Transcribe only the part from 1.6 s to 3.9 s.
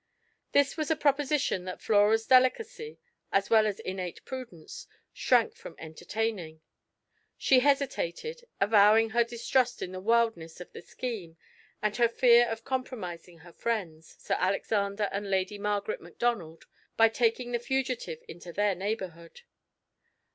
that Flora's delicacy, as well as